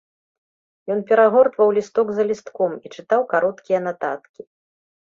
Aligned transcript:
Ён 0.95 1.03
перагортваў 1.11 1.69
лісток 1.79 2.07
за 2.17 2.23
лістком 2.33 2.71
і 2.85 2.95
чытаў 2.99 3.21
кароткія 3.37 3.79
нататкі. 3.89 4.41